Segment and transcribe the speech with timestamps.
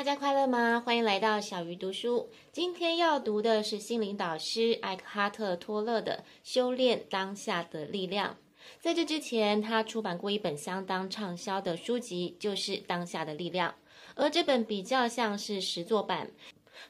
[0.00, 0.82] 大家快乐吗？
[0.82, 2.30] 欢迎来到小鱼读书。
[2.52, 8.32] 今天要读的是心灵导师艾克哈特·托勒的《修炼当下的力量》。
[8.80, 13.72] 在这之前，他出版过一本相当畅销的书籍，就是《当下的力量》，
[14.14, 16.30] 而这本比较像是实作版。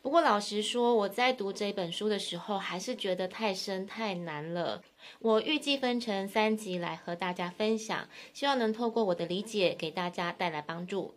[0.02, 4.82] 不过，老实说，我在读这本书的时候，还是觉得太深太难了。
[5.18, 11.16] 我预计分成三集来和大家分享，希望能透过我的理解，给大家带来帮助。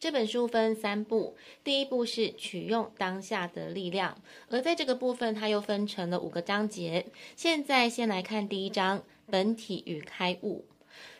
[0.00, 4.16] 这本书分三部，第一部是取用当下的力量，
[4.48, 7.04] 而在这个部分，它又分成了五个章节。
[7.34, 10.64] 现在先来看第一章：本体与开悟。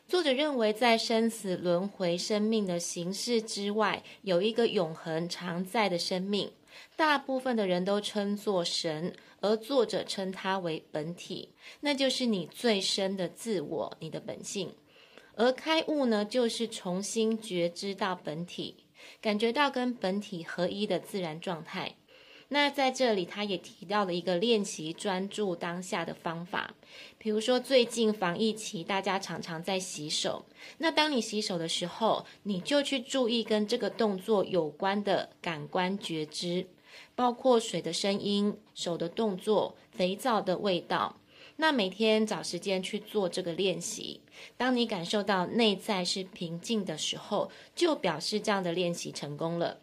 [0.06, 6.52] 作者认为，在生死轮回生命的形式之外，有一个永恒常在的生命，
[6.94, 11.48] 大部分的人都称作神，而作者称它为本体，
[11.80, 14.72] 那就是你最深的自我，你的本性。
[15.38, 18.74] 而开悟呢，就是重新觉知到本体，
[19.22, 21.94] 感觉到跟本体合一的自然状态。
[22.48, 26.74] 那在这里，他也提到了一个练习专注当下的方法。
[27.18, 30.44] 比如说，最近防疫期，大家常常在洗手。
[30.78, 36.66] 那当你洗手的时候，你就去注意跟这个动作有关的感官觉知，
[37.14, 41.14] 包括水的声音、手的动作、肥皂的味道。
[41.60, 44.20] 那每天找时间去做这个练习。
[44.56, 49.80] 当你感受到内在是平静的时候，就表示这样的练习成功了。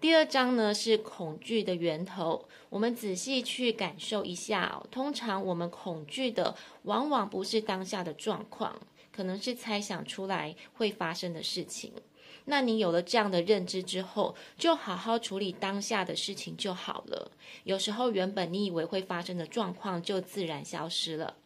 [0.00, 4.86] 第二章呢，是恐惧的源头，我们仔细去感受一下哦。
[4.92, 6.54] 通常我们恐惧的，
[6.84, 11.92] 往往不是当下的状况，可能是猜想出来会发生的事情。
[12.46, 17.30] 那你有了这样的认知之后，就好好处理当下的事情就好了。
[17.64, 21.36] 有时候原本你以为会发生的状况，就自然消失了。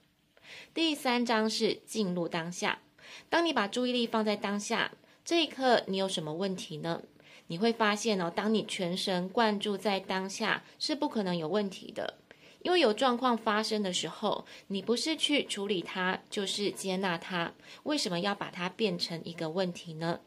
[0.73, 2.81] 第三章是进入当下。
[3.29, 4.93] 当你把注意力放在当下，
[5.25, 7.03] 这一刻你有什么问题呢？
[7.49, 12.19] 你会发现哦，当你全神贯注在当下，是不可能有问题的。
[12.63, 17.53] 因为有状况发生的时候，你不是去处理它，就是接纳它。
[17.83, 20.21] 为什么要把它变成一个问题呢？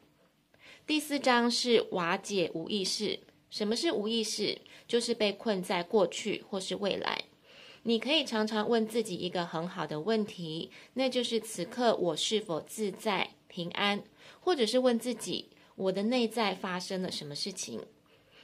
[0.87, 3.19] 第四章是瓦解无意识。
[3.49, 4.57] 什么是无意识？
[4.87, 7.25] 就是被困在过去或是未来。
[7.83, 14.01] 你可以常常问自己一个很好的问题，那就是此刻我是否自在平安？
[14.39, 17.81] 或者是问自己，我的内在发生了什么事情？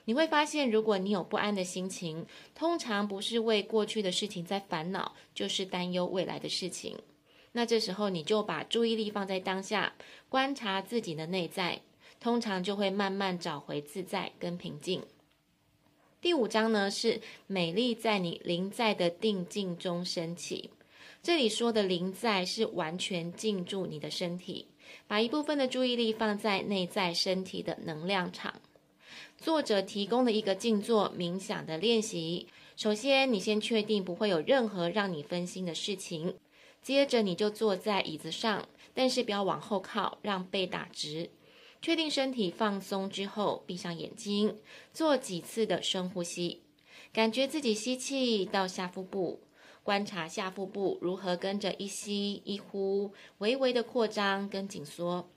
[0.03, 6.97] 你会发现，如果你有不安的心情，通常不是为过去的事情在烦恼，就是担忧未来的事情。
[7.53, 9.93] 那这时候你就把注意力放在当下，
[10.27, 11.79] 观察自己的内在。
[12.23, 15.03] 通常就会慢慢找回自在跟平静。
[16.21, 20.69] 第五章呢，是美丽在你临在的定境中升起。
[21.21, 24.67] 这里说的临在是完全进驻你的身体，
[25.05, 28.53] 把一部分的注意力放在内在身体的能量场。
[29.37, 32.47] 作者提供了一个静坐冥想的练习。
[32.77, 36.35] 首先，你先确定不会有任何让你分心的事情。
[36.81, 41.29] 接着，你就坐在椅子上，但是不要往后靠，让背打直。
[41.83, 44.57] 确定身体放松之后，闭上眼睛，
[44.93, 46.61] 做几次的深呼吸，
[47.11, 49.41] 感觉自己吸气到下腹部，
[49.83, 55.29] 观察下腹部如何跟着一吸一呼，微微的扩张跟紧缩，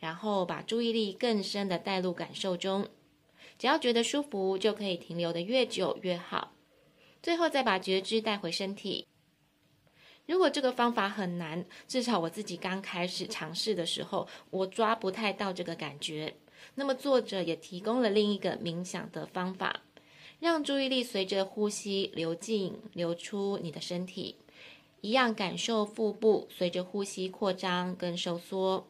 [0.00, 2.88] 然后把注意力更深的带入感受中，
[3.56, 6.52] 只要觉得舒服，就可以停留的越久越好，
[7.22, 9.06] 最后再把觉知带回身体。
[10.26, 16.34] 如果这个方法很难，至少我自己刚开始尝试的时候，我抓不太到这个感觉。
[16.74, 19.82] 那么作者也提供了另一个冥想的方法，
[20.40, 24.34] 让注意力随着呼吸流进、流出你的身体，
[25.00, 28.88] 一样感受腹部随着呼吸扩张跟收缩。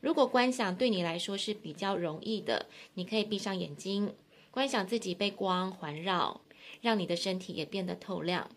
[0.00, 4.14] 如果观想对你来说是比较容易的，你可以闭上眼睛，
[4.52, 6.40] 观想自己被光环绕，
[6.80, 8.48] 让你的身体也变得透亮。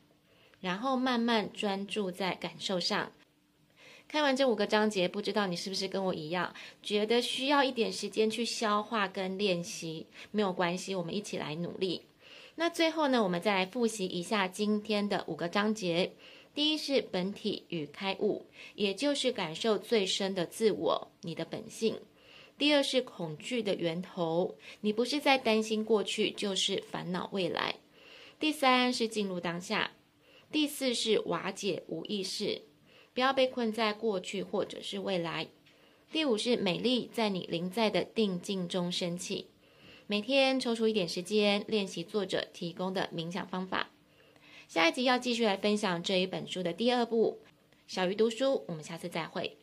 [0.62, 3.12] 然后慢慢专注在感受上。
[4.08, 10.06] 看完这五个章节，不知道你是不是跟我一样，觉得需要一点时间去消化跟练习？
[10.32, 12.04] 没有关系，我们一起来努力。
[12.56, 16.12] 那最后呢，我们再来复习一下今天的五个章节。
[16.54, 18.46] 第一是本体与开悟，
[18.76, 21.98] 也就是感受最深的自我，你的本性。
[22.58, 27.76] 第二是恐惧的源头，你不是在担心过去，就是烦恼未来。
[28.38, 29.92] 第三是进入当下。
[30.52, 32.64] 第四是瓦解无意识，
[33.14, 35.48] 不要被困在过去或者是未来。
[36.12, 39.48] 第五是美丽在你临在的定境中升起。
[40.08, 43.92] 每天抽出一点时间练习作者提供的冥想方法。
[44.68, 47.40] 下一集要继续来分享这一本书的第二部。
[47.88, 49.61] 小鱼读书，我们下次再会。